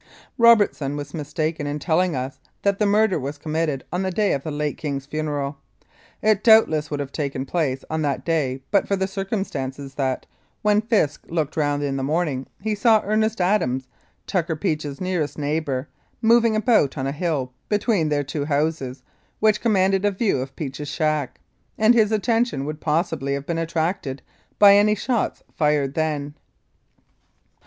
[0.39, 4.41] Robertson was mistaken in telling us that the murder was committed on the day of
[4.41, 5.59] the late King's Mineral.
[6.23, 10.25] It doubtless would have taken place on that day but for the circumstance that,
[10.63, 13.87] when Fisk looked round in the morning, he saw Ernest Adams,
[14.25, 15.87] Tucker Beach's nearest neighbour,
[16.19, 19.03] moving about on a hill Between their two houses,
[19.39, 21.39] which commanded a view of Peach's shack,
[21.77, 24.23] and his attention would possibly have been attracted
[24.57, 26.33] by any shots fired then.